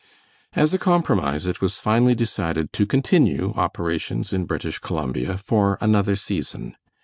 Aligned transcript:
As 0.53 0.73
a 0.73 0.79
compromise 0.79 1.45
it 1.45 1.61
was 1.61 1.77
finally 1.77 2.15
decided 2.15 2.73
to 2.73 2.87
continue 2.87 3.53
operations 3.55 4.33
in 4.33 4.45
British 4.45 4.79
Columbia 4.79 5.37
for 5.37 5.77
another 5.79 6.15
season. 6.15 6.75